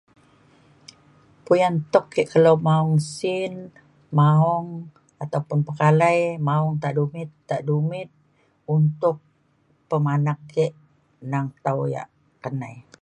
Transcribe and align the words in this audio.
puyan 1.45 1.75
tuk 1.91 2.05
ke 2.13 2.21
kelo 2.31 2.53
maong 2.67 2.93
sin 3.15 3.53
maong 4.19 4.67
ataupun 5.23 5.59
pekalei 5.67 6.21
maong 6.47 6.73
ta 6.83 6.89
dumit 6.97 7.29
ta 7.49 7.55
dumit 7.69 8.09
untuk 8.77 9.17
pemanak 9.89 10.39
ke 10.53 10.65
nang 11.31 11.47
tau 11.65 11.81
ia 11.93 12.03
ka 12.43 12.49
nai 12.61 12.75